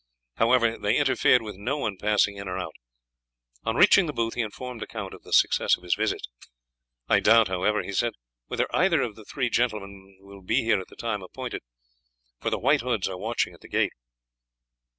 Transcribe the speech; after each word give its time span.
However, 0.37 0.79
they 0.79 0.97
interfered 0.97 1.43
with 1.43 1.57
no 1.57 1.77
one 1.77 1.95
passing 1.95 2.35
in 2.35 2.47
or 2.47 2.57
out. 2.57 2.73
On 3.65 3.75
reaching 3.75 4.07
the 4.07 4.13
booth 4.13 4.33
he 4.33 4.41
informed 4.41 4.81
the 4.81 4.87
count 4.87 5.13
of 5.13 5.21
the 5.21 5.31
success 5.31 5.77
of 5.77 5.83
his 5.83 5.93
visits. 5.93 6.27
"I 7.07 7.19
doubt, 7.19 7.49
however," 7.49 7.83
he 7.83 7.93
said, 7.93 8.13
"whether 8.47 8.65
either 8.75 9.03
of 9.03 9.15
the 9.15 9.25
three 9.25 9.51
gentlemen 9.51 10.17
will 10.21 10.41
be 10.41 10.63
here 10.63 10.79
at 10.79 10.87
the 10.87 10.95
time 10.95 11.21
appointed, 11.21 11.61
for 12.39 12.49
the 12.49 12.57
White 12.57 12.81
Hoods 12.81 13.07
are 13.07 13.17
watching 13.19 13.53
at 13.53 13.61
the 13.61 13.69
gate." 13.69 13.93